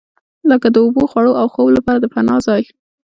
[0.49, 2.61] لکه د اوبو، خوړو او خوب لپاره د پناه ځای.